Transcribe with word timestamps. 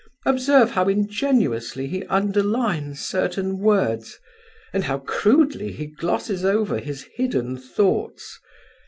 Observe 0.25 0.71
how 0.71 0.89
ingenuously 0.89 1.85
he 1.85 2.03
underlines 2.05 2.99
certain 3.01 3.59
words, 3.59 4.17
and 4.73 4.85
how 4.85 4.97
crudely 4.97 5.71
he 5.71 5.85
glosses 5.85 6.43
over 6.43 6.79
his 6.79 7.03
hidden 7.17 7.55
thoughts. 7.55 8.39